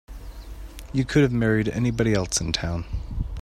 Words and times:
You 0.93 1.05
could 1.05 1.21
have 1.21 1.31
married 1.31 1.67
anybody 1.69 2.15
else 2.15 2.41
in 2.41 2.51
town. 2.53 2.85